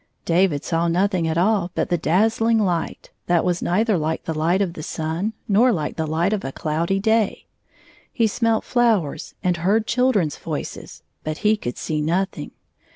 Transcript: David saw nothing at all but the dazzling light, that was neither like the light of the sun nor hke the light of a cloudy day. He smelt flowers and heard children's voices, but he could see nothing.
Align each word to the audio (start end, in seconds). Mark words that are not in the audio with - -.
David 0.25 0.63
saw 0.63 0.87
nothing 0.87 1.27
at 1.27 1.37
all 1.37 1.69
but 1.75 1.89
the 1.89 1.95
dazzling 1.99 2.57
light, 2.57 3.11
that 3.27 3.45
was 3.45 3.61
neither 3.61 3.99
like 3.99 4.23
the 4.23 4.33
light 4.33 4.59
of 4.59 4.73
the 4.73 4.81
sun 4.81 5.33
nor 5.47 5.71
hke 5.71 5.95
the 5.95 6.07
light 6.07 6.33
of 6.33 6.43
a 6.43 6.51
cloudy 6.51 6.99
day. 6.99 7.45
He 8.11 8.25
smelt 8.25 8.63
flowers 8.63 9.35
and 9.43 9.57
heard 9.57 9.85
children's 9.85 10.37
voices, 10.37 11.03
but 11.23 11.37
he 11.45 11.55
could 11.55 11.77
see 11.77 12.01
nothing. 12.01 12.49